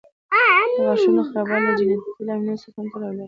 [0.73, 3.19] د غاښونو خرابوالی له جینيټیکي لاملونو سره هم تړاو لري.